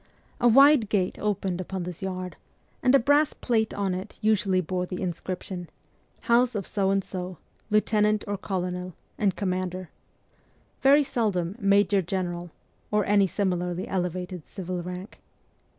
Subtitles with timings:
[0.39, 2.35] A wide gate opened upon this yard,
[2.81, 5.69] and a brass plate on it usually bore the inscription,'
[6.31, 7.37] House of So and So,
[7.69, 9.91] Lieutenant or Colonel, and Commander'
[10.81, 12.49] very seldom' Major General'
[12.91, 15.19] or any similarly ele vated civil rank.